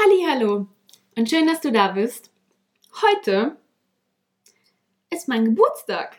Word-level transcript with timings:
Hallo 0.00 0.68
und 1.16 1.28
schön, 1.28 1.48
dass 1.48 1.60
du 1.60 1.72
da 1.72 1.88
bist. 1.88 2.30
Heute 3.02 3.56
ist 5.12 5.26
mein 5.26 5.44
Geburtstag. 5.44 6.18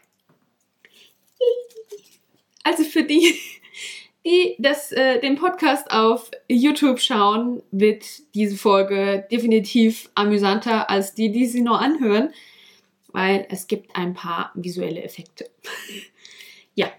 Also 2.63 2.83
für 2.83 3.03
die, 3.03 3.39
die 4.25 4.57
das, 4.59 4.91
äh, 4.91 5.21
den 5.21 5.37
Podcast 5.37 5.91
auf 5.91 6.29
YouTube 6.49 6.99
schauen, 6.99 7.63
wird 7.71 8.03
diese 8.35 8.57
Folge 8.57 9.25
definitiv 9.31 10.09
amüsanter 10.13 10.89
als 10.89 11.13
die, 11.13 11.31
die 11.31 11.45
sie 11.45 11.61
nur 11.61 11.79
anhören, 11.79 12.33
weil 13.13 13.47
es 13.49 13.67
gibt 13.67 13.95
ein 13.95 14.13
paar 14.13 14.51
visuelle 14.55 15.03
Effekte. 15.03 15.49
ja, 16.75 16.91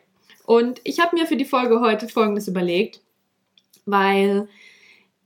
und 0.46 0.80
ich 0.84 0.98
habe 0.98 1.14
mir 1.14 1.26
für 1.26 1.36
die 1.36 1.44
Folge 1.44 1.82
heute 1.82 2.08
Folgendes 2.08 2.48
überlegt, 2.48 3.02
weil 3.84 4.48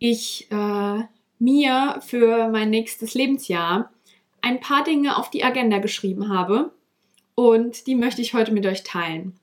ich 0.00 0.50
äh, 0.50 1.04
mir 1.38 2.00
für 2.06 2.48
mein 2.48 2.70
nächstes 2.70 3.14
Lebensjahr 3.14 3.90
ein 4.40 4.60
paar 4.60 4.84
Dinge 4.84 5.16
auf 5.16 5.30
die 5.30 5.44
Agenda 5.44 5.78
geschrieben 5.78 6.28
habe 6.28 6.72
und 7.34 7.86
die 7.86 7.94
möchte 7.94 8.22
ich 8.22 8.34
heute 8.34 8.52
mit 8.52 8.66
euch 8.66 8.82
teilen. 8.82 9.38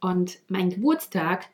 Und 0.00 0.38
mein 0.48 0.70
Geburtstag 0.70 1.48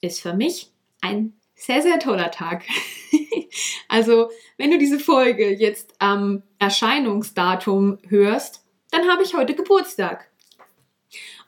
ist 0.00 0.20
für 0.20 0.34
mich 0.34 0.70
ein 1.00 1.34
sehr, 1.54 1.82
sehr 1.82 1.98
toller 1.98 2.30
Tag. 2.30 2.64
also, 3.88 4.30
wenn 4.56 4.70
du 4.70 4.78
diese 4.78 4.98
Folge 4.98 5.50
jetzt 5.50 5.94
am 5.98 6.42
Erscheinungsdatum 6.58 7.98
hörst, 8.08 8.64
dann 8.90 9.08
habe 9.08 9.22
ich 9.22 9.34
heute 9.34 9.54
Geburtstag. 9.54 10.30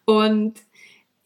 Und 0.05 0.55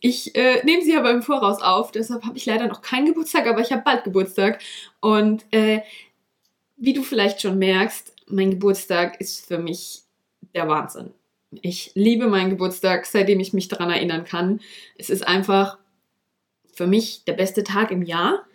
ich 0.01 0.35
äh, 0.35 0.65
nehme 0.65 0.83
sie 0.83 0.97
aber 0.97 1.11
im 1.11 1.23
Voraus 1.23 1.61
auf, 1.61 1.93
deshalb 1.93 2.25
habe 2.25 2.37
ich 2.39 2.47
leider 2.47 2.67
noch 2.67 2.81
keinen 2.81 3.07
Geburtstag, 3.07 3.47
aber 3.47 3.61
ich 3.61 3.71
habe 3.71 3.83
bald 3.83 4.05
Geburtstag. 4.05 4.61
Und 5.01 5.45
äh, 5.53 5.81
wie 6.81 6.95
du 6.95 7.03
vielleicht 7.03 7.43
schon 7.43 7.59
merkst, 7.59 8.15
mein 8.27 8.51
Geburtstag 8.51 9.21
ist 9.21 9.47
für 9.47 9.59
mich 9.59 10.03
der 10.55 10.67
Wahnsinn. 10.67 11.13
Ich 11.61 11.93
liebe 11.95 12.27
meinen 12.27 12.51
Geburtstag, 12.51 13.07
seitdem 13.07 13.39
ich 13.39 13.53
mich 13.53 13.69
daran 13.69 13.91
erinnern 13.91 14.25
kann. 14.25 14.61
Es 14.97 15.11
ist 15.11 15.27
einfach 15.27 15.79
für 16.73 16.87
mich 16.87 17.25
der 17.25 17.35
beste 17.35 17.63
Tag 17.63 17.93
im 17.93 18.03
Jahr. 18.03 18.45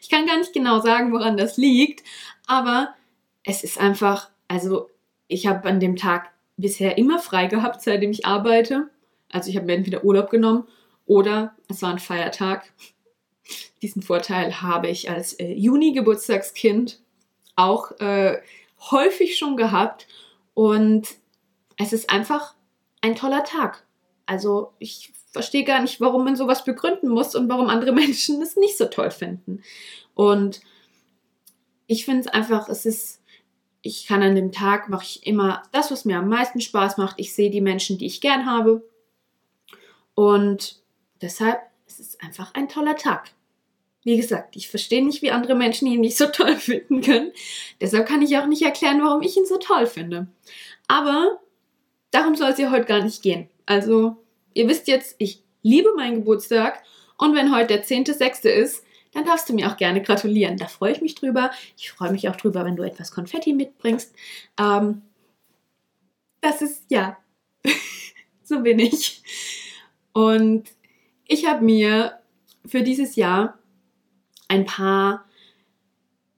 Ich 0.00 0.10
kann 0.10 0.26
gar 0.26 0.38
nicht 0.38 0.52
genau 0.52 0.78
sagen, 0.78 1.12
woran 1.12 1.36
das 1.36 1.56
liegt, 1.56 2.04
aber 2.46 2.94
es 3.42 3.64
ist 3.64 3.78
einfach, 3.78 4.30
also 4.46 4.88
ich 5.26 5.48
habe 5.48 5.68
an 5.68 5.80
dem 5.80 5.96
Tag 5.96 6.30
bisher 6.56 6.96
immer 6.96 7.18
frei 7.18 7.46
gehabt, 7.46 7.82
seitdem 7.82 8.12
ich 8.12 8.24
arbeite. 8.24 8.88
Also 9.28 9.50
ich 9.50 9.56
habe 9.56 9.66
mir 9.66 9.74
entweder 9.74 10.04
Urlaub 10.04 10.30
genommen 10.30 10.68
oder 11.04 11.56
es 11.68 11.82
war 11.82 11.90
ein 11.90 11.98
Feiertag. 11.98 12.72
Diesen 13.82 14.02
Vorteil 14.02 14.62
habe 14.62 14.86
ich 14.86 15.10
als 15.10 15.32
äh, 15.32 15.52
Juni-Geburtstagskind 15.52 17.00
auch 17.56 17.92
äh, 18.00 18.40
häufig 18.90 19.36
schon 19.36 19.56
gehabt 19.56 20.06
und 20.54 21.08
es 21.76 21.92
ist 21.92 22.10
einfach 22.10 22.54
ein 23.00 23.16
toller 23.16 23.44
Tag. 23.44 23.84
Also 24.26 24.72
ich 24.78 25.12
verstehe 25.32 25.64
gar 25.64 25.80
nicht, 25.80 26.00
warum 26.00 26.24
man 26.24 26.36
sowas 26.36 26.64
begründen 26.64 27.08
muss 27.08 27.34
und 27.34 27.48
warum 27.48 27.68
andere 27.68 27.92
Menschen 27.94 28.40
es 28.40 28.56
nicht 28.56 28.78
so 28.78 28.86
toll 28.86 29.10
finden. 29.10 29.62
Und 30.14 30.60
ich 31.86 32.04
finde 32.04 32.22
es 32.22 32.26
einfach, 32.28 32.68
es 32.68 32.86
ist, 32.86 33.22
ich 33.82 34.06
kann 34.06 34.22
an 34.22 34.34
dem 34.34 34.52
Tag 34.52 34.88
mache 34.88 35.04
ich 35.04 35.26
immer 35.26 35.62
das, 35.72 35.90
was 35.90 36.04
mir 36.04 36.18
am 36.18 36.28
meisten 36.28 36.60
Spaß 36.60 36.96
macht. 36.96 37.16
Ich 37.18 37.34
sehe 37.34 37.50
die 37.50 37.60
Menschen, 37.60 37.98
die 37.98 38.06
ich 38.06 38.20
gern 38.20 38.46
habe. 38.46 38.82
Und 40.14 40.80
deshalb 41.20 41.60
es 41.86 42.00
ist 42.00 42.14
es 42.14 42.20
einfach 42.20 42.52
ein 42.54 42.68
toller 42.68 42.96
Tag. 42.96 43.30
Wie 44.06 44.16
gesagt, 44.16 44.54
ich 44.54 44.68
verstehe 44.68 45.04
nicht, 45.04 45.20
wie 45.20 45.32
andere 45.32 45.56
Menschen 45.56 45.88
ihn 45.88 46.00
nicht 46.00 46.16
so 46.16 46.26
toll 46.32 46.54
finden 46.54 47.00
können. 47.00 47.32
Deshalb 47.80 48.06
kann 48.06 48.22
ich 48.22 48.38
auch 48.38 48.46
nicht 48.46 48.62
erklären, 48.62 49.02
warum 49.02 49.20
ich 49.20 49.36
ihn 49.36 49.46
so 49.46 49.58
toll 49.58 49.84
finde. 49.86 50.28
Aber 50.86 51.40
darum 52.12 52.36
soll 52.36 52.52
es 52.52 52.58
ja 52.58 52.70
heute 52.70 52.84
gar 52.84 53.02
nicht 53.02 53.20
gehen. 53.20 53.48
Also, 53.66 54.16
ihr 54.54 54.68
wisst 54.68 54.86
jetzt, 54.86 55.16
ich 55.18 55.42
liebe 55.62 55.92
meinen 55.96 56.20
Geburtstag 56.20 56.84
und 57.18 57.34
wenn 57.34 57.52
heute 57.52 57.66
der 57.66 57.84
10.6. 57.84 58.48
ist, 58.48 58.84
dann 59.12 59.24
darfst 59.24 59.48
du 59.48 59.54
mir 59.54 59.68
auch 59.68 59.76
gerne 59.76 60.00
gratulieren. 60.00 60.56
Da 60.56 60.68
freue 60.68 60.92
ich 60.92 61.00
mich 61.00 61.16
drüber. 61.16 61.50
Ich 61.76 61.90
freue 61.90 62.12
mich 62.12 62.28
auch 62.28 62.36
drüber, 62.36 62.64
wenn 62.64 62.76
du 62.76 62.84
etwas 62.84 63.10
Konfetti 63.10 63.54
mitbringst. 63.54 64.14
Ähm, 64.56 65.02
das 66.40 66.62
ist, 66.62 66.84
ja, 66.90 67.18
so 68.44 68.60
bin 68.60 68.78
ich. 68.78 69.20
Und 70.12 70.68
ich 71.26 71.46
habe 71.46 71.64
mir 71.64 72.20
für 72.64 72.82
dieses 72.82 73.16
Jahr 73.16 73.58
ein 74.48 74.64
paar 74.64 75.24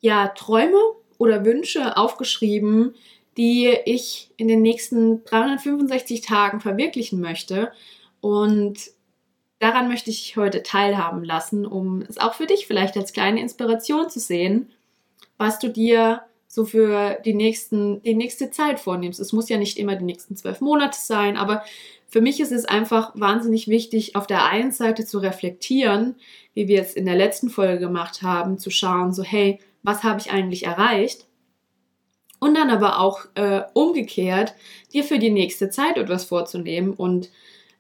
ja, 0.01 0.29
Träume 0.29 0.79
oder 1.19 1.45
Wünsche 1.45 1.97
aufgeschrieben, 1.97 2.95
die 3.37 3.69
ich 3.85 4.31
in 4.37 4.49
den 4.49 4.63
nächsten 4.63 5.25
365 5.25 6.23
Tagen 6.23 6.61
verwirklichen 6.61 7.21
möchte. 7.21 7.73
Und 8.21 8.79
daran 9.59 9.89
möchte 9.89 10.11
ich 10.11 10.37
heute 10.37 10.63
teilhaben 10.63 11.25
lassen, 11.25 11.67
um 11.67 12.03
es 12.03 12.19
auch 12.19 12.35
für 12.35 12.47
dich 12.47 12.67
vielleicht 12.67 12.97
als 12.97 13.13
kleine 13.13 13.41
Inspiration 13.41 14.11
zu 14.11 14.21
sehen, 14.21 14.71
was 15.37 15.59
du 15.59 15.69
dir 15.69 16.23
so 16.49 16.65
für 16.65 17.19
die, 17.25 17.35
nächsten, 17.35 18.03
die 18.03 18.15
nächste 18.15 18.51
Zeit 18.51 18.81
vornimmst. 18.81 19.21
Es 19.21 19.33
muss 19.33 19.51
ja 19.51 19.59
nicht 19.59 19.79
immer 19.79 19.95
die 19.95 20.07
nächsten 20.07 20.35
zwölf 20.35 20.61
Monate 20.61 20.99
sein, 20.99 21.37
aber 21.37 21.63
für 22.09 22.23
mich 22.23 22.41
ist 22.41 22.53
es 22.53 22.65
einfach 22.65 23.13
wahnsinnig 23.15 23.69
wichtig, 23.69 24.17
auf 24.17 24.27
der 24.27 24.47
einen 24.47 24.73
Seite 24.73 25.05
zu 25.05 25.19
reflektieren, 25.19 26.17
wie 26.55 26.67
wir 26.67 26.81
es 26.81 26.95
in 26.95 27.05
der 27.05 27.17
letzten 27.17 27.51
Folge 27.51 27.79
gemacht 27.79 28.23
haben, 28.23 28.59
zu 28.59 28.71
schauen, 28.71 29.13
so 29.13 29.23
hey, 29.23 29.61
was 29.83 30.03
habe 30.03 30.21
ich 30.21 30.31
eigentlich 30.31 30.65
erreicht? 30.65 31.27
Und 32.41 32.55
dann 32.55 32.71
aber 32.71 32.99
auch 33.01 33.27
äh, 33.35 33.63
umgekehrt, 33.75 34.55
dir 34.93 35.05
für 35.05 35.19
die 35.19 35.31
nächste 35.31 35.69
Zeit 35.71 35.99
etwas 35.99 36.25
vorzunehmen 36.25 36.95
und 36.95 37.31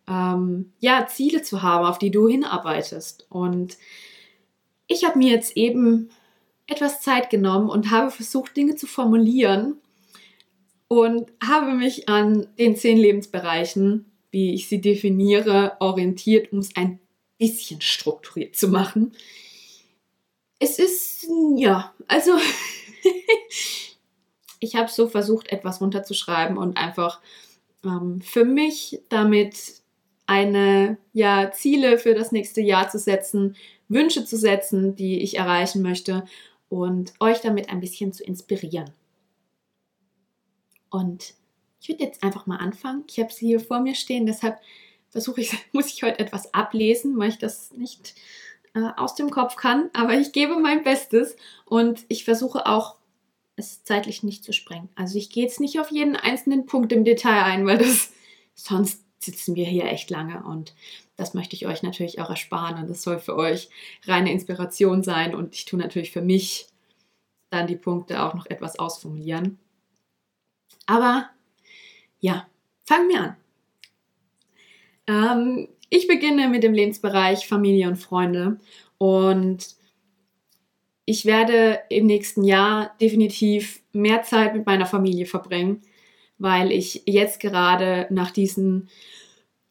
ähm, 0.08 0.72
ja, 0.78 1.06
Ziele 1.06 1.42
zu 1.42 1.62
haben, 1.62 1.86
auf 1.86 1.98
die 1.98 2.10
du 2.10 2.28
hinarbeitest. 2.28 3.26
Und 3.30 3.78
ich 4.88 5.04
habe 5.04 5.18
mir 5.18 5.32
jetzt 5.32 5.56
eben 5.56 6.10
etwas 6.68 7.00
Zeit 7.00 7.30
genommen 7.30 7.68
und 7.68 7.90
habe 7.90 8.10
versucht, 8.10 8.56
Dinge 8.56 8.76
zu 8.76 8.86
formulieren 8.86 9.78
und 10.86 11.32
habe 11.44 11.72
mich 11.72 12.08
an 12.08 12.46
den 12.58 12.76
zehn 12.76 12.96
Lebensbereichen 12.96 14.06
wie 14.30 14.54
ich 14.54 14.68
sie 14.68 14.80
definiere, 14.80 15.76
orientiert, 15.80 16.52
um 16.52 16.58
es 16.58 16.74
ein 16.76 16.98
bisschen 17.38 17.80
strukturiert 17.80 18.56
zu 18.56 18.68
machen. 18.68 19.12
Es 20.58 20.78
ist, 20.78 21.26
ja, 21.56 21.94
also 22.08 22.32
ich 24.60 24.74
habe 24.76 24.90
so 24.90 25.08
versucht, 25.08 25.48
etwas 25.48 25.80
runterzuschreiben 25.80 26.58
und 26.58 26.76
einfach 26.76 27.20
ähm, 27.84 28.20
für 28.20 28.44
mich 28.44 29.00
damit 29.08 29.74
eine, 30.26 30.98
ja, 31.12 31.50
Ziele 31.52 31.96
für 31.98 32.14
das 32.14 32.32
nächste 32.32 32.60
Jahr 32.60 32.90
zu 32.90 32.98
setzen, 32.98 33.56
Wünsche 33.88 34.26
zu 34.26 34.36
setzen, 34.36 34.94
die 34.94 35.22
ich 35.22 35.38
erreichen 35.38 35.80
möchte 35.80 36.24
und 36.68 37.12
euch 37.20 37.40
damit 37.40 37.70
ein 37.70 37.80
bisschen 37.80 38.12
zu 38.12 38.24
inspirieren. 38.24 38.90
Und 40.90 41.34
ich 41.80 41.88
würde 41.88 42.04
jetzt 42.04 42.22
einfach 42.22 42.46
mal 42.46 42.56
anfangen. 42.56 43.04
Ich 43.08 43.18
habe 43.18 43.32
sie 43.32 43.46
hier 43.46 43.60
vor 43.60 43.80
mir 43.80 43.94
stehen, 43.94 44.26
deshalb 44.26 44.58
versuche 45.10 45.40
ich, 45.40 45.52
muss 45.72 45.92
ich 45.92 46.02
heute 46.02 46.18
etwas 46.18 46.52
ablesen, 46.54 47.18
weil 47.18 47.30
ich 47.30 47.38
das 47.38 47.72
nicht 47.72 48.14
äh, 48.74 48.90
aus 48.96 49.14
dem 49.14 49.30
Kopf 49.30 49.56
kann. 49.56 49.90
Aber 49.92 50.14
ich 50.14 50.32
gebe 50.32 50.58
mein 50.58 50.82
Bestes 50.82 51.36
und 51.64 52.04
ich 52.08 52.24
versuche 52.24 52.66
auch, 52.66 52.96
es 53.56 53.82
zeitlich 53.82 54.22
nicht 54.22 54.44
zu 54.44 54.52
sprengen. 54.52 54.88
Also 54.94 55.18
ich 55.18 55.30
gehe 55.30 55.42
jetzt 55.42 55.58
nicht 55.58 55.80
auf 55.80 55.90
jeden 55.90 56.14
einzelnen 56.14 56.66
Punkt 56.66 56.92
im 56.92 57.04
Detail 57.04 57.42
ein, 57.42 57.66
weil 57.66 57.78
das 57.78 58.12
sonst 58.54 59.04
sitzen 59.18 59.56
wir 59.56 59.66
hier 59.66 59.86
echt 59.86 60.10
lange 60.10 60.44
und 60.44 60.74
das 61.18 61.34
möchte 61.34 61.56
ich 61.56 61.66
euch 61.66 61.82
natürlich 61.82 62.20
auch 62.20 62.30
ersparen 62.30 62.80
und 62.80 62.88
das 62.88 63.02
soll 63.02 63.18
für 63.18 63.36
euch 63.36 63.68
reine 64.04 64.32
Inspiration 64.32 65.02
sein 65.02 65.34
und 65.34 65.54
ich 65.54 65.64
tue 65.64 65.78
natürlich 65.78 66.12
für 66.12 66.22
mich 66.22 66.68
dann 67.50 67.66
die 67.66 67.76
Punkte 67.76 68.22
auch 68.22 68.34
noch 68.34 68.46
etwas 68.46 68.78
ausformulieren. 68.78 69.58
Aber 70.86 71.28
ja, 72.20 72.46
fangen 72.84 73.08
wir 73.08 73.20
an. 73.20 73.36
Ähm, 75.08 75.68
ich 75.90 76.06
beginne 76.06 76.48
mit 76.48 76.62
dem 76.62 76.72
Lebensbereich 76.72 77.48
Familie 77.48 77.88
und 77.88 77.96
Freunde 77.96 78.60
und 78.98 79.74
ich 81.04 81.24
werde 81.24 81.80
im 81.88 82.06
nächsten 82.06 82.44
Jahr 82.44 82.94
definitiv 83.00 83.82
mehr 83.92 84.22
Zeit 84.22 84.54
mit 84.54 84.66
meiner 84.66 84.86
Familie 84.86 85.26
verbringen, 85.26 85.82
weil 86.36 86.70
ich 86.70 87.02
jetzt 87.06 87.40
gerade 87.40 88.06
nach 88.10 88.30
diesen 88.30 88.88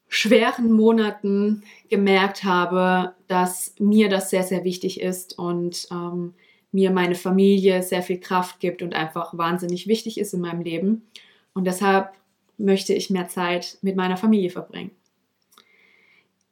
schweren 0.08 0.72
Monaten 0.72 1.64
gemerkt 1.90 2.44
habe, 2.44 3.14
dass 3.28 3.76
mir 3.80 4.10
das 4.10 4.30
sehr, 4.30 4.44
sehr 4.44 4.64
wichtig 4.64 5.02
ist 5.02 5.38
und 5.38 5.88
ähm, 5.92 6.34
mir 6.72 6.92
meine 6.92 7.16
Familie 7.16 7.84
sehr 7.84 8.02
viel 8.02 8.20
Kraft 8.20 8.60
gibt 8.60 8.82
und 8.82 8.94
einfach 8.94 9.38
wahnsinnig 9.38 9.88
wichtig 9.88 10.18
ist 10.18 10.34
in 10.34 10.42
meinem 10.42 10.62
Leben. 10.62 11.08
Und 11.54 11.66
deshalb 11.66 12.12
möchte 12.58 12.94
ich 12.94 13.10
mehr 13.10 13.28
Zeit 13.28 13.78
mit 13.82 13.96
meiner 13.96 14.18
Familie 14.18 14.50
verbringen. 14.50 14.92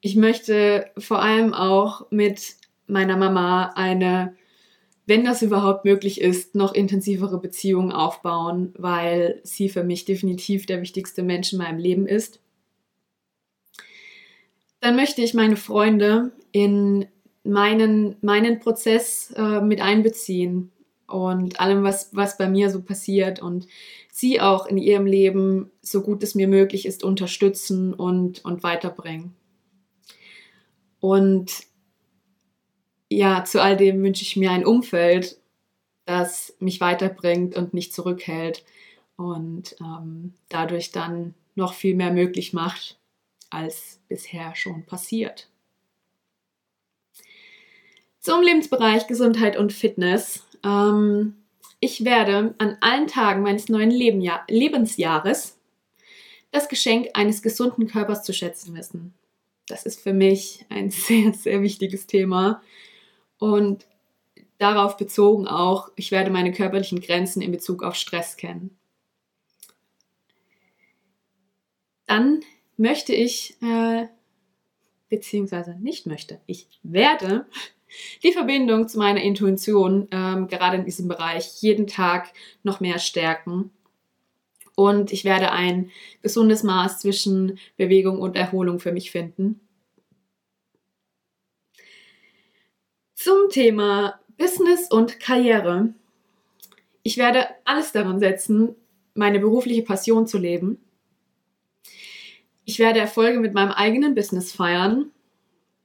Ich 0.01 0.15
möchte 0.15 0.91
vor 0.97 1.21
allem 1.21 1.53
auch 1.53 2.11
mit 2.11 2.55
meiner 2.87 3.17
Mama 3.17 3.71
eine 3.75 4.35
wenn 5.07 5.23
das 5.23 5.41
überhaupt 5.41 5.85
möglich 5.85 6.19
ist, 6.19 6.55
noch 6.55 6.73
intensivere 6.73 7.39
Beziehungen 7.39 7.91
aufbauen, 7.91 8.73
weil 8.77 9.39
sie 9.43 9.69
für 9.69 9.83
mich 9.83 10.05
definitiv 10.05 10.65
der 10.65 10.81
wichtigste 10.81 11.21
Mensch 11.21 11.53
in 11.53 11.59
meinem 11.59 11.77
Leben 11.77 12.07
ist. 12.07 12.39
Dann 14.85 14.97
möchte 14.97 15.23
ich 15.23 15.33
meine 15.33 15.57
Freunde 15.57 16.31
in 16.51 17.07
meinen, 17.43 18.17
meinen 18.21 18.59
Prozess 18.59 19.31
äh, 19.35 19.59
mit 19.59 19.81
einbeziehen 19.81 20.71
und 21.07 21.59
allem, 21.59 21.81
was, 21.81 22.15
was 22.15 22.37
bei 22.37 22.47
mir 22.47 22.69
so 22.69 22.83
passiert 22.83 23.41
und 23.41 23.65
sie 24.11 24.39
auch 24.39 24.67
in 24.67 24.77
ihrem 24.77 25.07
Leben, 25.07 25.71
so 25.81 26.03
gut 26.03 26.21
es 26.21 26.35
mir 26.35 26.47
möglich 26.47 26.85
ist, 26.85 27.03
unterstützen 27.03 27.95
und, 27.95 28.45
und 28.45 28.61
weiterbringen. 28.61 29.35
Und 30.99 31.51
ja, 33.09 33.43
zu 33.43 33.63
all 33.63 33.77
dem 33.77 34.03
wünsche 34.03 34.21
ich 34.21 34.37
mir 34.37 34.51
ein 34.51 34.67
Umfeld, 34.67 35.39
das 36.05 36.55
mich 36.59 36.79
weiterbringt 36.79 37.57
und 37.57 37.73
nicht 37.73 37.91
zurückhält 37.91 38.63
und 39.15 39.77
ähm, 39.81 40.35
dadurch 40.47 40.91
dann 40.91 41.33
noch 41.55 41.73
viel 41.73 41.95
mehr 41.95 42.13
möglich 42.13 42.53
macht, 42.53 42.99
als 43.49 43.99
bisher 44.07 44.55
schon 44.55 44.85
passiert. 44.85 45.49
Zum 48.19 48.41
Lebensbereich 48.41 49.07
Gesundheit 49.07 49.55
und 49.57 49.71
Fitness. 49.71 50.43
Ähm, 50.63 51.35
ich 51.79 52.03
werde 52.03 52.55
an 52.57 52.77
allen 52.81 53.07
Tagen 53.07 53.43
meines 53.43 53.69
neuen 53.69 53.91
Lebensjahres 53.91 55.59
das 56.51 56.69
Geschenk 56.69 57.09
eines 57.13 57.41
gesunden 57.41 57.87
Körpers 57.87 58.23
zu 58.23 58.33
schätzen 58.33 58.75
wissen. 58.75 59.13
Das 59.67 59.85
ist 59.85 59.99
für 59.99 60.13
mich 60.13 60.65
ein 60.69 60.89
sehr, 60.89 61.33
sehr 61.33 61.61
wichtiges 61.61 62.07
Thema. 62.07 62.61
Und 63.37 63.85
darauf 64.57 64.97
bezogen 64.97 65.47
auch, 65.47 65.89
ich 65.95 66.11
werde 66.11 66.31
meine 66.31 66.51
körperlichen 66.51 67.01
Grenzen 67.01 67.41
in 67.41 67.51
Bezug 67.51 67.83
auf 67.83 67.95
Stress 67.95 68.37
kennen. 68.37 68.75
Dann 72.07 72.41
möchte 72.77 73.13
ich, 73.13 73.57
äh, 73.61 74.07
beziehungsweise 75.09 75.75
nicht 75.79 76.05
möchte, 76.05 76.39
ich 76.45 76.67
werde 76.83 77.45
die 78.23 78.31
Verbindung 78.31 78.87
zu 78.87 78.97
meiner 78.97 79.21
Intuition 79.21 80.07
ähm, 80.11 80.47
gerade 80.47 80.77
in 80.77 80.85
diesem 80.85 81.07
Bereich 81.07 81.61
jeden 81.61 81.87
Tag 81.87 82.31
noch 82.63 82.79
mehr 82.79 82.99
stärken. 82.99 83.71
Und 84.75 85.13
ich 85.13 85.23
werde 85.23 85.51
ein 85.51 85.89
gesundes 86.21 86.63
Maß 86.63 86.99
zwischen 86.99 87.59
Bewegung 87.77 88.19
und 88.19 88.35
Erholung 88.35 88.79
für 88.79 88.91
mich 88.91 89.11
finden. 89.11 89.61
Zum 93.13 93.49
Thema 93.49 94.19
Business 94.37 94.91
und 94.91 95.19
Karriere. 95.21 95.93
Ich 97.03 97.17
werde 97.17 97.47
alles 97.63 97.93
daran 97.93 98.19
setzen, 98.19 98.75
meine 99.13 99.39
berufliche 99.39 99.83
Passion 99.83 100.27
zu 100.27 100.37
leben. 100.37 100.84
Ich 102.65 102.79
werde 102.79 102.99
Erfolge 102.99 103.39
mit 103.39 103.53
meinem 103.53 103.71
eigenen 103.71 104.15
Business 104.15 104.51
feiern 104.51 105.11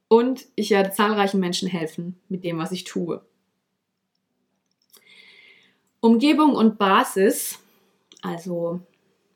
und 0.07 0.47
ich 0.55 0.71
werde 0.71 0.91
zahlreichen 0.91 1.39
Menschen 1.39 1.69
helfen 1.69 2.19
mit 2.27 2.43
dem, 2.43 2.57
was 2.57 2.71
ich 2.71 2.83
tue. 2.83 3.23
Umgebung 5.99 6.55
und 6.55 6.79
Basis, 6.79 7.59
also 8.23 8.81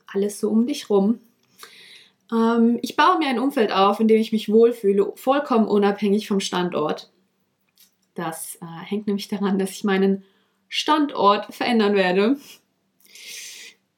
alles 0.07 0.39
so 0.39 0.49
um 0.49 0.65
dich 0.65 0.89
rum. 0.89 1.19
Ähm, 2.31 2.79
ich 2.81 2.95
baue 2.95 3.19
mir 3.19 3.27
ein 3.27 3.39
Umfeld 3.39 3.71
auf, 3.71 3.99
in 3.99 4.07
dem 4.07 4.19
ich 4.19 4.31
mich 4.31 4.49
wohlfühle, 4.49 5.13
vollkommen 5.15 5.67
unabhängig 5.67 6.27
vom 6.27 6.39
Standort. 6.39 7.11
Das 8.15 8.55
äh, 8.55 8.65
hängt 8.85 9.05
nämlich 9.05 9.27
daran, 9.27 9.59
dass 9.59 9.69
ich 9.69 9.83
meinen 9.83 10.23
Standort 10.67 11.53
verändern 11.53 11.93
werde. 11.93 12.37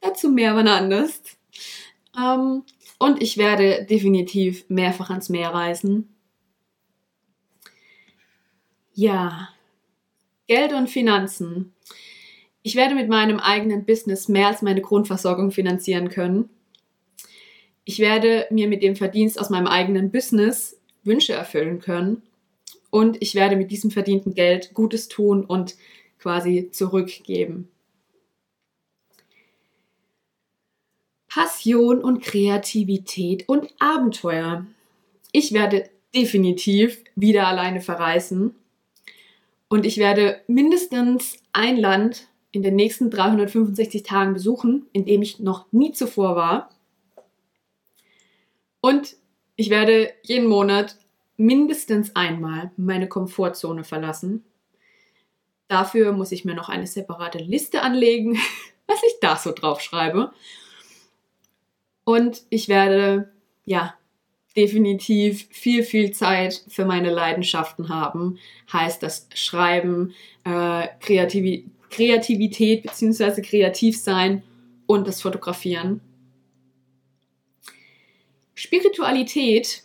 Dazu 0.00 0.28
mehr 0.28 0.54
wann 0.54 0.68
anders. 0.68 1.37
Ähm, 2.16 2.62
und 2.98 3.22
ich 3.22 3.36
werde 3.38 3.84
definitiv 3.84 4.64
mehrfach 4.68 5.10
ans 5.10 5.28
Meer 5.28 5.50
reisen. 5.50 6.14
Ja, 8.94 9.48
Geld 10.46 10.72
und 10.72 10.88
Finanzen. 10.88 11.74
Ich 12.62 12.74
werde 12.74 12.94
mit 12.94 13.08
meinem 13.08 13.38
eigenen 13.38 13.84
Business 13.84 14.28
mehr 14.28 14.48
als 14.48 14.62
meine 14.62 14.80
Grundversorgung 14.80 15.52
finanzieren 15.52 16.08
können. 16.08 16.50
Ich 17.84 17.98
werde 18.00 18.46
mir 18.50 18.68
mit 18.68 18.82
dem 18.82 18.96
Verdienst 18.96 19.40
aus 19.40 19.50
meinem 19.50 19.66
eigenen 19.66 20.10
Business 20.10 20.78
Wünsche 21.04 21.32
erfüllen 21.32 21.80
können 21.80 22.22
und 22.90 23.16
ich 23.20 23.34
werde 23.34 23.56
mit 23.56 23.70
diesem 23.70 23.90
verdienten 23.90 24.34
Geld 24.34 24.74
Gutes 24.74 25.08
tun 25.08 25.44
und 25.44 25.76
quasi 26.18 26.70
zurückgeben. 26.70 27.68
Passion 31.38 32.02
und 32.02 32.20
Kreativität 32.20 33.48
und 33.48 33.72
Abenteuer. 33.78 34.66
Ich 35.30 35.52
werde 35.52 35.88
definitiv 36.12 37.04
wieder 37.14 37.46
alleine 37.46 37.80
verreisen 37.80 38.56
und 39.68 39.86
ich 39.86 39.98
werde 39.98 40.40
mindestens 40.48 41.36
ein 41.52 41.76
Land 41.76 42.26
in 42.50 42.64
den 42.64 42.74
nächsten 42.74 43.08
365 43.08 44.02
Tagen 44.02 44.34
besuchen, 44.34 44.86
in 44.92 45.04
dem 45.04 45.22
ich 45.22 45.38
noch 45.38 45.70
nie 45.70 45.92
zuvor 45.92 46.34
war. 46.34 46.70
Und 48.80 49.14
ich 49.54 49.70
werde 49.70 50.10
jeden 50.24 50.48
Monat 50.48 50.96
mindestens 51.36 52.16
einmal 52.16 52.72
meine 52.76 53.08
Komfortzone 53.08 53.84
verlassen. 53.84 54.42
Dafür 55.68 56.10
muss 56.10 56.32
ich 56.32 56.44
mir 56.44 56.56
noch 56.56 56.68
eine 56.68 56.88
separate 56.88 57.38
Liste 57.38 57.82
anlegen, 57.82 58.40
was 58.88 59.00
ich 59.06 59.20
da 59.20 59.36
so 59.36 59.52
drauf 59.52 59.80
schreibe. 59.80 60.32
Und 62.08 62.40
ich 62.48 62.68
werde, 62.68 63.30
ja, 63.66 63.94
definitiv 64.56 65.46
viel, 65.50 65.82
viel 65.82 66.12
Zeit 66.12 66.64
für 66.68 66.86
meine 66.86 67.10
Leidenschaften 67.10 67.90
haben. 67.90 68.38
Heißt 68.72 69.02
das 69.02 69.28
Schreiben, 69.34 70.14
äh, 70.44 70.88
Kreativ 71.00 71.64
Kreativität 71.90 72.82
bzw. 72.82 73.42
kreativ 73.42 73.98
sein 73.98 74.42
und 74.86 75.06
das 75.06 75.20
Fotografieren. 75.20 76.00
Spiritualität 78.54 79.82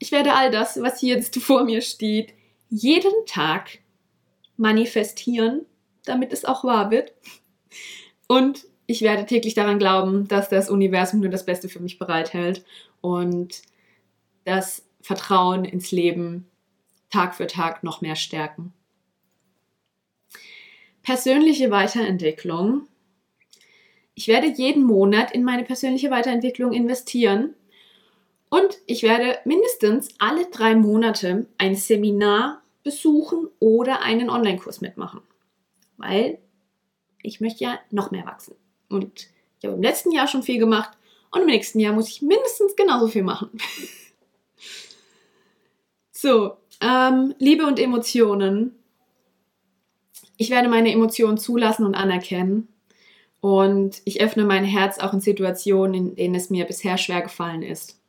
ich 0.00 0.12
werde 0.12 0.34
all 0.34 0.50
das, 0.50 0.80
was 0.80 0.98
hier 0.98 1.16
jetzt 1.16 1.36
vor 1.40 1.64
mir 1.64 1.82
steht, 1.82 2.32
jeden 2.68 3.26
Tag 3.26 3.78
manifestieren, 4.56 5.66
damit 6.04 6.32
es 6.32 6.44
auch 6.44 6.64
wahr 6.64 6.90
wird. 6.90 7.12
Und 8.26 8.66
ich 8.90 9.02
werde 9.02 9.24
täglich 9.24 9.54
daran 9.54 9.78
glauben, 9.78 10.26
dass 10.26 10.48
das 10.48 10.68
Universum 10.68 11.20
nur 11.20 11.30
das 11.30 11.46
Beste 11.46 11.68
für 11.68 11.78
mich 11.78 12.00
bereithält 12.00 12.64
und 13.00 13.62
das 14.44 14.84
Vertrauen 15.00 15.64
ins 15.64 15.92
Leben 15.92 16.48
Tag 17.08 17.36
für 17.36 17.46
Tag 17.46 17.84
noch 17.84 18.00
mehr 18.00 18.16
stärken. 18.16 18.72
Persönliche 21.02 21.70
Weiterentwicklung. 21.70 22.88
Ich 24.14 24.26
werde 24.26 24.48
jeden 24.48 24.82
Monat 24.82 25.30
in 25.30 25.44
meine 25.44 25.62
persönliche 25.62 26.10
Weiterentwicklung 26.10 26.72
investieren 26.72 27.54
und 28.48 28.78
ich 28.86 29.04
werde 29.04 29.38
mindestens 29.44 30.08
alle 30.18 30.46
drei 30.46 30.74
Monate 30.74 31.46
ein 31.58 31.76
Seminar 31.76 32.62
besuchen 32.82 33.46
oder 33.60 34.02
einen 34.02 34.30
Online-Kurs 34.30 34.80
mitmachen. 34.80 35.20
Weil 35.96 36.38
ich 37.22 37.40
möchte 37.40 37.62
ja 37.62 37.78
noch 37.90 38.10
mehr 38.10 38.26
wachsen. 38.26 38.56
Und 38.90 39.28
ich 39.58 39.64
habe 39.64 39.76
im 39.76 39.82
letzten 39.82 40.12
Jahr 40.12 40.28
schon 40.28 40.42
viel 40.42 40.58
gemacht 40.58 40.90
und 41.30 41.40
im 41.40 41.46
nächsten 41.46 41.80
Jahr 41.80 41.94
muss 41.94 42.08
ich 42.08 42.20
mindestens 42.20 42.76
genauso 42.76 43.08
viel 43.08 43.22
machen. 43.22 43.50
so, 46.12 46.56
ähm, 46.82 47.34
Liebe 47.38 47.66
und 47.66 47.78
Emotionen. 47.78 48.74
Ich 50.36 50.50
werde 50.50 50.68
meine 50.68 50.92
Emotionen 50.92 51.38
zulassen 51.38 51.86
und 51.86 51.94
anerkennen. 51.94 52.68
Und 53.40 54.02
ich 54.04 54.20
öffne 54.20 54.44
mein 54.44 54.64
Herz 54.64 54.98
auch 54.98 55.14
in 55.14 55.20
Situationen, 55.20 55.94
in 55.94 56.14
denen 56.16 56.34
es 56.34 56.50
mir 56.50 56.66
bisher 56.66 56.98
schwer 56.98 57.22
gefallen 57.22 57.62
ist 57.62 58.00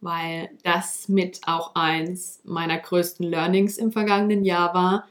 weil 0.00 0.50
das 0.62 1.08
mit 1.08 1.40
auch 1.46 1.74
eins 1.74 2.40
meiner 2.44 2.78
größten 2.78 3.26
Learnings 3.26 3.78
im 3.78 3.92
vergangenen 3.92 4.44
Jahr 4.44 4.74
war, 4.74 5.08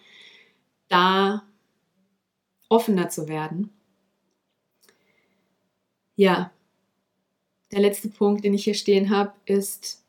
da 0.88 1.44
offener 2.70 3.10
zu 3.10 3.28
werden. 3.28 3.74
Ja, 6.18 6.52
der 7.72 7.80
letzte 7.80 8.10
Punkt, 8.10 8.44
den 8.44 8.56
ich 8.56 8.64
hier 8.64 8.74
stehen 8.74 9.12
habe, 9.12 9.34
ist 9.46 10.04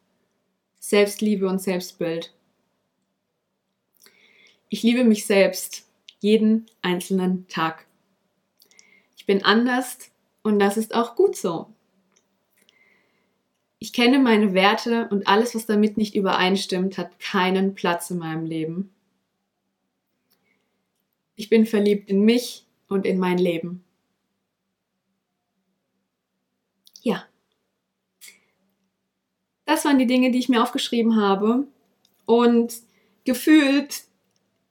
Selbstliebe 0.79 1.47
und 1.47 1.61
Selbstbild. 1.61 2.35
Ich 4.71 4.83
liebe 4.83 5.05
mich 5.05 5.27
selbst 5.27 5.87
jeden 6.21 6.65
einzelnen 6.81 7.47
Tag. 7.49 7.87
Ich 9.19 9.27
bin 9.27 9.45
anders 9.45 9.99
und 10.43 10.59
das 10.59 10.79
ist 10.79 10.95
auch 10.95 11.15
gut 11.15 11.37
so. 11.37 11.67
Ich 13.79 13.93
kenne 13.93 14.19
meine 14.19 14.55
Werte 14.55 15.09
und 15.11 15.29
alles, 15.29 15.55
was 15.55 15.67
damit 15.67 15.99
nicht 15.99 16.15
übereinstimmt, 16.15 16.97
hat 16.97 17.21
keinen 17.21 17.75
Platz 17.75 18.11
in 18.11 18.17
meinem 18.17 18.47
Leben. 18.47 18.91
Ich 21.37 21.51
bin 21.51 21.67
verliebt 21.67 22.09
in 22.09 22.23
mich 22.23 22.67
und 22.89 23.05
in 23.05 23.19
mein 23.19 23.37
Leben. 23.37 23.85
Ja. 27.03 27.27
Das 29.69 29.85
waren 29.85 29.99
die 29.99 30.07
Dinge, 30.07 30.31
die 30.31 30.39
ich 30.39 30.49
mir 30.49 30.63
aufgeschrieben 30.63 31.17
habe. 31.17 31.67
Und 32.25 32.73
gefühlt 33.27 34.01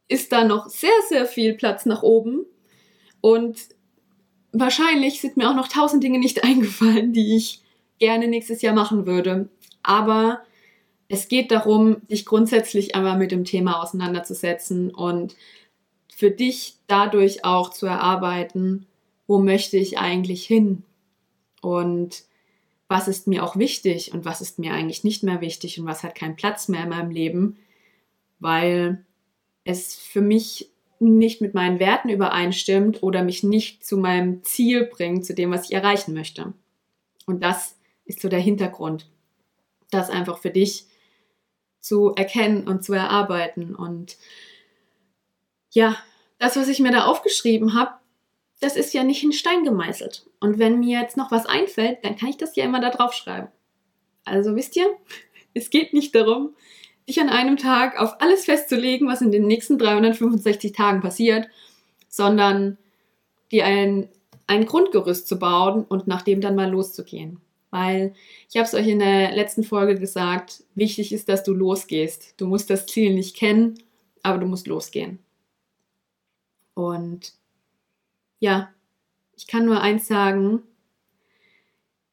ist 0.07 0.31
da 0.31 0.43
noch 0.43 0.69
sehr, 0.69 0.89
sehr 1.07 1.27
viel 1.27 1.53
Platz 1.53 1.85
nach 1.85 2.01
oben. 2.01 2.47
Und 3.21 3.59
wahrscheinlich 4.53 5.21
sind 5.21 5.37
mir 5.37 5.51
auch 5.51 5.55
noch 5.55 5.67
tausend 5.67 6.03
Dinge 6.03 6.17
nicht 6.17 6.43
eingefallen, 6.43 7.13
die 7.13 7.35
ich 7.35 7.61
gerne 7.99 8.27
nächstes 8.27 8.63
Jahr 8.63 8.73
machen 8.73 9.05
würde. 9.05 9.49
Aber 9.83 10.41
es 11.09 11.27
geht 11.27 11.51
darum, 11.51 11.97
dich 12.07 12.25
grundsätzlich 12.25 12.95
einmal 12.95 13.19
mit 13.19 13.31
dem 13.31 13.45
Thema 13.45 13.83
auseinanderzusetzen 13.83 14.89
und 14.89 15.35
für 16.07 16.31
dich 16.31 16.77
dadurch 16.87 17.45
auch 17.45 17.69
zu 17.69 17.85
erarbeiten, 17.85 18.87
wo 19.27 19.37
möchte 19.37 19.77
ich 19.77 19.99
eigentlich 19.99 20.43
hin 20.43 20.81
und 21.61 22.23
was 22.87 23.07
ist 23.07 23.27
mir 23.27 23.43
auch 23.43 23.57
wichtig 23.57 24.13
und 24.13 24.25
was 24.25 24.41
ist 24.41 24.59
mir 24.59 24.73
eigentlich 24.73 25.03
nicht 25.03 25.23
mehr 25.23 25.41
wichtig 25.41 25.79
und 25.79 25.85
was 25.85 26.03
hat 26.03 26.15
keinen 26.15 26.35
Platz 26.35 26.67
mehr 26.67 26.83
in 26.83 26.89
meinem 26.89 27.11
Leben, 27.11 27.57
weil 28.39 29.05
es 29.63 29.95
für 29.95 30.21
mich 30.21 30.71
nicht 30.99 31.41
mit 31.41 31.53
meinen 31.53 31.79
Werten 31.79 32.09
übereinstimmt 32.09 33.03
oder 33.03 33.23
mich 33.23 33.43
nicht 33.43 33.85
zu 33.85 33.97
meinem 33.97 34.43
Ziel 34.43 34.85
bringt, 34.85 35.25
zu 35.25 35.35
dem, 35.35 35.51
was 35.51 35.65
ich 35.65 35.73
erreichen 35.73 36.13
möchte. 36.13 36.53
Und 37.25 37.43
das 37.43 37.77
ist 38.05 38.21
so 38.21 38.29
der 38.29 38.39
Hintergrund, 38.39 39.09
das 39.91 40.09
einfach 40.09 40.39
für 40.39 40.49
dich 40.49 40.87
zu 41.79 42.15
erkennen 42.15 42.67
und 42.67 42.83
zu 42.83 42.93
erarbeiten. 42.93 43.75
Und 43.75 44.17
ja, 45.71 45.97
das, 46.39 46.55
was 46.55 46.67
ich 46.67 46.79
mir 46.79 46.91
da 46.91 47.05
aufgeschrieben 47.05 47.73
habe, 47.73 47.91
das 48.59 48.75
ist 48.75 48.93
ja 48.93 49.03
nicht 49.03 49.23
in 49.23 49.33
Stein 49.33 49.63
gemeißelt. 49.63 50.25
Und 50.39 50.59
wenn 50.59 50.79
mir 50.79 50.99
jetzt 50.99 51.17
noch 51.17 51.31
was 51.31 51.45
einfällt, 51.45 52.03
dann 52.03 52.15
kann 52.15 52.29
ich 52.29 52.37
das 52.37 52.55
ja 52.55 52.65
immer 52.65 52.79
da 52.79 52.89
drauf 52.89 53.13
schreiben. 53.13 53.47
Also 54.25 54.55
wisst 54.55 54.75
ihr, 54.75 54.87
es 55.53 55.69
geht 55.69 55.93
nicht 55.93 56.15
darum, 56.15 56.55
dich 57.07 57.21
an 57.21 57.29
einem 57.29 57.57
Tag 57.57 57.99
auf 57.99 58.19
alles 58.19 58.45
festzulegen, 58.45 59.07
was 59.07 59.21
in 59.21 59.31
den 59.31 59.47
nächsten 59.47 59.77
365 59.77 60.73
Tagen 60.73 61.01
passiert, 61.01 61.47
sondern 62.09 62.77
dir 63.51 63.65
ein, 63.65 64.09
ein 64.47 64.65
Grundgerüst 64.65 65.27
zu 65.27 65.39
bauen 65.39 65.85
und 65.85 66.07
nach 66.07 66.23
dem 66.23 66.41
dann 66.41 66.55
mal 66.55 66.69
loszugehen. 66.69 67.39
Weil 67.69 68.13
ich 68.49 68.57
habe 68.57 68.65
es 68.65 68.73
euch 68.73 68.87
in 68.87 68.99
der 68.99 69.33
letzten 69.33 69.63
Folge 69.63 69.99
gesagt, 69.99 70.63
wichtig 70.73 71.13
ist, 71.13 71.29
dass 71.29 71.43
du 71.43 71.53
losgehst. 71.53 72.33
Du 72.37 72.47
musst 72.47 72.69
das 72.69 72.85
Ziel 72.85 73.13
nicht 73.13 73.35
kennen, 73.35 73.77
aber 74.23 74.39
du 74.39 74.47
musst 74.47 74.67
losgehen. 74.67 75.19
Und 76.73 77.33
ja, 78.39 78.69
ich 79.35 79.47
kann 79.47 79.65
nur 79.65 79.81
eins 79.81 80.07
sagen, 80.07 80.63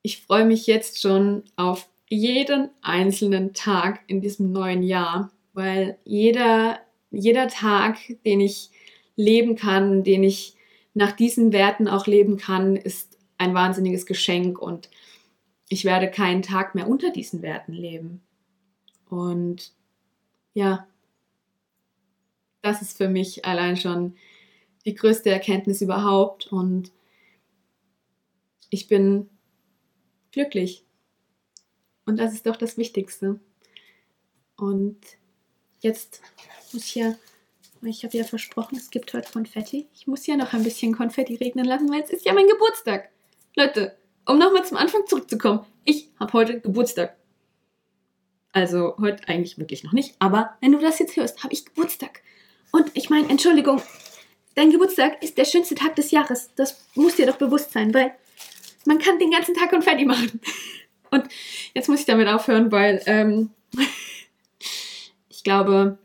ich 0.03 0.23
freue 0.23 0.45
mich 0.45 0.67
jetzt 0.67 1.01
schon 1.01 1.45
auf 1.57 1.89
jeden 2.09 2.71
einzelnen 2.83 3.55
Tag 3.55 4.03
in 4.07 4.21
diesem 4.21 4.53
neuen 4.53 4.83
Jahr, 4.83 5.33
weil 5.55 5.99
jeder, 6.05 6.79
jeder 7.11 7.49
Tag, 7.49 7.99
den 8.25 8.41
ich 8.41 8.71
leben 9.17 9.57
kann, 9.57 10.05
den 10.05 10.23
ich 10.23 10.55
nach 10.93 11.13
diesen 11.13 11.53
Werten 11.53 11.89
auch 11.89 12.07
leben 12.07 12.37
kann, 12.37 12.77
ist 12.77 13.19
ein 13.39 13.55
wahnsinniges 13.55 14.07
Geschenk 14.07 14.59
und 14.59 14.91
ich 15.69 15.85
werde 15.85 16.11
keinen 16.11 16.43
Tag 16.43 16.75
mehr 16.75 16.89
unter 16.89 17.11
diesen 17.11 17.43
Werten 17.43 17.73
leben. 17.73 18.23
Und 19.09 19.73
ja, 20.53 20.87
das 22.63 22.83
ist 22.83 22.97
für 22.97 23.09
mich 23.09 23.45
allein 23.45 23.77
schon 23.77 24.15
die 24.85 24.95
größte 24.95 25.31
Erkenntnis 25.31 25.81
überhaupt 25.81 26.47
und 26.53 26.93
ich 28.71 28.89
bin 28.89 29.29
glücklich 30.33 30.85
und 32.07 32.19
das 32.19 32.33
ist 32.33 32.47
doch 32.47 32.57
das 32.57 32.77
Wichtigste. 32.77 33.41
Und 34.57 34.99
jetzt 35.81 36.21
muss 36.73 36.85
ich 36.85 36.95
ja, 36.95 37.15
ich 37.83 38.05
habe 38.05 38.17
ja 38.17 38.25
versprochen, 38.25 38.77
es 38.77 38.91
gibt 38.91 39.13
heute 39.15 39.31
Konfetti. 39.33 39.89
Ich 39.95 40.07
muss 40.07 40.27
ja 40.27 40.37
noch 40.37 40.53
ein 40.53 40.65
bisschen 40.65 40.95
Konfetti 40.95 41.37
regnen 41.37 41.65
lassen, 41.65 41.91
weil 41.91 42.03
es 42.03 42.11
ist 42.11 42.25
ja 42.25 42.33
mein 42.33 42.47
Geburtstag. 42.47 43.11
Leute, 43.57 43.97
um 44.27 44.39
nochmal 44.39 44.65
zum 44.65 44.77
Anfang 44.77 45.07
zurückzukommen, 45.07 45.65
ich 45.85 46.11
habe 46.19 46.33
heute 46.33 46.61
Geburtstag. 46.61 47.17
Also 48.53 48.97
heute 48.99 49.29
eigentlich 49.29 49.59
wirklich 49.59 49.83
noch 49.83 49.93
nicht, 49.93 50.15
aber 50.21 50.57
wenn 50.61 50.73
du 50.73 50.79
das 50.79 50.99
jetzt 51.01 51.17
hörst, 51.17 51.43
habe 51.43 51.53
ich 51.53 51.65
Geburtstag. 51.65 52.23
Und 52.71 52.91
ich 52.95 53.11
meine, 53.11 53.29
Entschuldigung, 53.29 53.83
dein 54.55 54.71
Geburtstag 54.71 55.23
ist 55.23 55.39
der 55.39 55.45
schönste 55.45 55.75
Tag 55.75 55.97
des 55.97 56.11
Jahres. 56.11 56.51
Das 56.57 56.85
muss 56.95 57.17
dir 57.17 57.27
doch 57.27 57.37
bewusst 57.37 57.73
sein, 57.73 57.93
weil 57.95 58.13
man 58.85 58.99
kann 58.99 59.19
den 59.19 59.31
ganzen 59.31 59.55
Tag 59.55 59.71
Konfetti 59.71 60.05
machen. 60.05 60.41
Und 61.11 61.25
jetzt 61.75 61.89
muss 61.89 62.01
ich 62.01 62.07
damit 62.07 62.29
aufhören, 62.29 62.73
weil 62.73 63.03
ähm, 63.07 63.51
ich 65.29 65.45
glaube, 65.45 65.99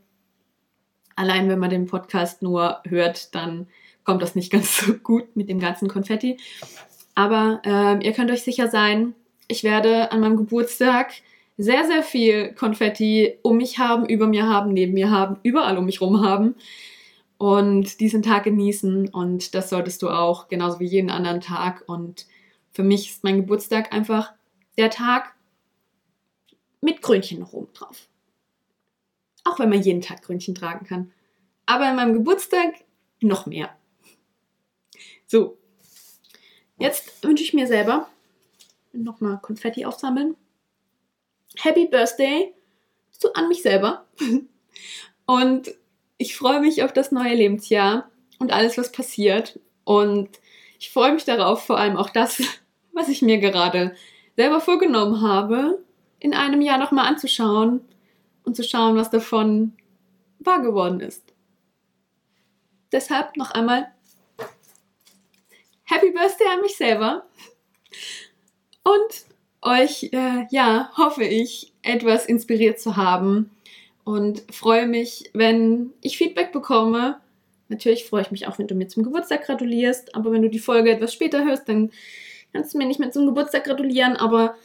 allein 1.15 1.50
wenn 1.50 1.60
man 1.60 1.70
den 1.70 1.88
Podcast 1.88 2.41
nur 2.41 2.82
hört, 2.88 3.34
dann 3.34 3.68
kommt 4.03 4.22
das 4.22 4.36
nicht 4.36 4.51
ganz 4.51 4.77
so 4.77 4.94
gut 4.94 5.36
mit 5.36 5.50
dem 5.50 5.60
ganzen 5.60 5.88
Konfetti. 5.88 6.38
Aber 7.15 7.62
ähm, 7.65 8.01
ihr 8.01 8.13
könnt 8.13 8.32
euch 8.32 8.44
sicher 8.44 8.70
sein, 8.70 9.15
ich 9.48 9.63
werde 9.63 10.12
an 10.12 10.22
meinem 10.22 10.38
Geburtstag 10.38 11.12
sehr, 11.58 11.84
sehr 11.86 12.03
viel 12.03 12.53
Konfetti 12.53 13.39
um 13.41 13.58
mich 13.58 13.79
haben, 13.79 14.06
über 14.08 14.27
mir 14.27 14.48
haben, 14.48 14.72
neben 14.72 14.94
mir 14.94 15.10
haben, 15.10 15.38
überall 15.44 15.77
um 15.77 15.86
mich 15.86 16.00
rum 16.00 16.22
haben 16.24 16.56
und 17.39 18.01
diesen 18.01 18.22
Tag 18.22 18.43
genießen. 18.43 19.08
Und 19.08 19.55
das 19.55 19.69
solltest 19.69 20.01
du 20.03 20.10
auch, 20.10 20.50
genauso 20.50 20.79
wie 20.81 20.86
jeden 20.86 21.10
anderen 21.10 21.39
Tag. 21.39 21.84
Und 21.88 22.27
für 22.72 22.84
mich 22.84 23.10
ist 23.10 23.24
mein 23.24 23.38
Geburtstag 23.38 23.93
einfach 23.93 24.34
der 24.77 24.91
Tag 24.91 25.34
mit 26.81 27.01
Krönchen 27.01 27.39
noch 27.39 27.53
oben 27.53 27.74
drauf. 27.74 28.10
Auch 29.46 29.58
wenn 29.58 29.69
man 29.69 29.81
jeden 29.81 30.01
Tag 30.01 30.22
Krönchen 30.22 30.53
tragen 30.53 30.86
kann. 30.86 31.13
Aber 31.65 31.88
an 31.88 31.96
meinem 31.96 32.13
Geburtstag 32.13 32.74
noch 33.22 33.46
mehr. 33.46 33.74
So, 35.25 35.58
jetzt 36.77 37.24
wünsche 37.24 37.43
ich 37.43 37.53
mir 37.53 37.67
selber 37.67 38.10
nochmal 38.91 39.39
Konfetti 39.41 39.86
aufsammeln. 39.86 40.36
Happy 41.55 41.88
Birthday 41.88 42.53
so 43.12 43.31
an 43.31 43.48
mich 43.48 43.62
selber. 43.62 44.08
Und 45.25 45.74
ich 46.19 46.35
freue 46.35 46.59
mich 46.59 46.83
auf 46.83 46.93
das 46.93 47.11
neue 47.11 47.33
Lebensjahr 47.33 48.11
und 48.39 48.51
alles, 48.51 48.77
was 48.77 48.91
passiert. 48.91 49.59
Und 49.85 50.29
ich 50.77 50.91
freue 50.91 51.13
mich 51.13 51.23
darauf, 51.23 51.65
vor 51.65 51.79
allem 51.79 51.97
auch 51.97 52.09
das, 52.09 52.43
was 52.93 53.07
ich 53.07 53.23
mir 53.23 53.39
gerade 53.39 53.95
selber 54.35 54.59
vorgenommen 54.59 55.21
habe, 55.21 55.81
in 56.19 56.33
einem 56.33 56.61
Jahr 56.61 56.77
nochmal 56.77 57.07
anzuschauen 57.07 57.81
und 58.43 58.55
zu 58.55 58.63
schauen, 58.63 58.97
was 58.97 59.09
davon 59.09 59.73
wahr 60.39 60.61
geworden 60.61 60.99
ist. 60.99 61.23
Deshalb 62.91 63.38
noch 63.38 63.51
einmal 63.51 63.88
Happy 65.85 66.11
Birthday 66.11 66.47
an 66.53 66.61
mich 66.61 66.75
selber 66.75 67.25
und 68.83 69.25
euch, 69.61 70.09
äh, 70.11 70.47
ja, 70.51 70.91
hoffe 70.97 71.23
ich, 71.23 71.73
etwas 71.81 72.25
inspiriert 72.25 72.79
zu 72.79 72.97
haben 72.97 73.51
und 74.10 74.42
freue 74.51 74.88
mich, 74.88 75.30
wenn 75.34 75.94
ich 76.01 76.18
Feedback 76.18 76.51
bekomme. 76.51 77.20
Natürlich 77.68 78.06
freue 78.06 78.24
ich 78.24 78.32
mich 78.32 78.48
auch, 78.48 78.58
wenn 78.58 78.66
du 78.66 78.74
mir 78.74 78.88
zum 78.88 79.04
Geburtstag 79.04 79.46
gratulierst, 79.46 80.16
aber 80.16 80.32
wenn 80.32 80.42
du 80.42 80.50
die 80.50 80.58
Folge 80.58 80.89
etwas 80.89 81.13
später 81.13 81.46
hörst, 81.46 81.70
dann 81.70 81.92
kannst 82.51 82.74
du 82.74 82.80
mir 82.80 82.88
nicht 82.88 83.00
mehr 83.00 83.12
zum 83.12 83.28
Geburtstag 83.28 83.66
gratulieren, 83.66 84.16
aber 84.18 84.56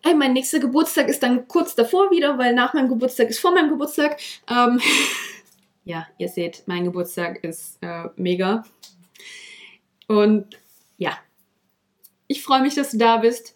ey, 0.00 0.14
mein 0.14 0.32
nächster 0.32 0.58
Geburtstag 0.58 1.08
ist 1.08 1.22
dann 1.22 1.46
kurz 1.48 1.74
davor 1.74 2.10
wieder, 2.10 2.38
weil 2.38 2.54
nach 2.54 2.72
meinem 2.72 2.88
Geburtstag 2.88 3.28
ist 3.28 3.40
vor 3.40 3.52
meinem 3.52 3.68
Geburtstag. 3.68 4.18
Ähm, 4.50 4.80
ja, 5.84 6.06
ihr 6.16 6.30
seht, 6.30 6.62
mein 6.64 6.84
Geburtstag 6.84 7.44
ist 7.44 7.76
äh, 7.82 8.04
mega. 8.16 8.64
Und 10.08 10.58
ja, 10.96 11.18
ich 12.26 12.42
freue 12.42 12.62
mich, 12.62 12.74
dass 12.74 12.92
du 12.92 12.96
da 12.96 13.18
bist. 13.18 13.54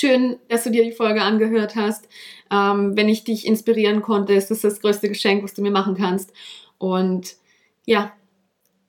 Schön, 0.00 0.38
dass 0.48 0.64
du 0.64 0.70
dir 0.70 0.82
die 0.82 0.92
Folge 0.92 1.20
angehört 1.20 1.76
hast. 1.76 2.08
Ähm, 2.50 2.96
wenn 2.96 3.10
ich 3.10 3.22
dich 3.22 3.46
inspirieren 3.46 4.00
konnte, 4.00 4.32
ist 4.32 4.50
das 4.50 4.62
das 4.62 4.80
größte 4.80 5.10
Geschenk, 5.10 5.44
was 5.44 5.52
du 5.52 5.60
mir 5.60 5.70
machen 5.70 5.94
kannst. 5.94 6.32
Und 6.78 7.36
ja, 7.84 8.10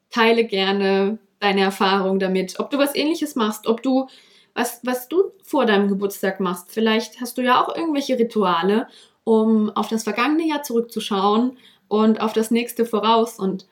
teile 0.10 0.46
gerne 0.46 1.20
deine 1.42 1.64
Erfahrung 1.64 2.18
damit, 2.18 2.62
ob 2.62 2.70
du 2.70 2.78
was 2.78 2.96
ähnliches 2.96 3.36
machst, 3.36 3.68
ob 3.68 3.84
du 3.84 4.08
was, 4.54 4.80
was 4.84 5.10
du 5.10 5.34
vor 5.44 5.66
deinem 5.66 5.90
Geburtstag 5.90 6.40
machst. 6.40 6.72
Vielleicht 6.72 7.20
hast 7.20 7.38
du 7.38 7.42
ja 7.42 7.62
auch 7.62 7.76
irgendwelche 7.76 8.18
Rituale, 8.18 8.88
um 9.26 9.70
auf 9.72 9.90
das 9.90 10.06
vergangene 10.06 10.48
Jahr 10.48 10.64
zurückzuschauen 10.64 11.58
und 11.90 12.22
auf 12.22 12.32
das 12.32 12.52
nächste 12.52 12.86
voraus. 12.86 13.38
Und 13.38 13.68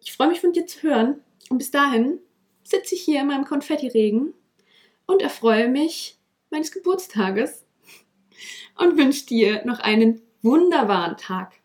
ich 0.00 0.14
freue 0.14 0.28
mich 0.28 0.40
von 0.40 0.54
dir 0.54 0.66
zu 0.66 0.80
hören. 0.80 1.16
Und 1.50 1.58
bis 1.58 1.70
dahin 1.70 2.20
sitze 2.64 2.94
ich 2.94 3.02
hier 3.02 3.20
in 3.20 3.26
meinem 3.26 3.44
Konfettiregen 3.44 4.32
und 5.04 5.20
erfreue 5.20 5.68
mich 5.68 6.16
meines 6.52 6.70
Geburtstages 6.70 7.64
und 8.78 8.96
wünsche 8.96 9.26
dir 9.26 9.64
noch 9.64 9.80
einen 9.80 10.22
wunderbaren 10.42 11.16
Tag. 11.16 11.61